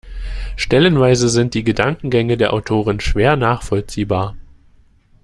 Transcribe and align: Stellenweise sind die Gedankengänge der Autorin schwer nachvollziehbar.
Stellenweise 0.55 1.29
sind 1.29 1.53
die 1.53 1.63
Gedankengänge 1.63 2.35
der 2.35 2.53
Autorin 2.53 2.99
schwer 2.99 3.35
nachvollziehbar. 3.35 4.35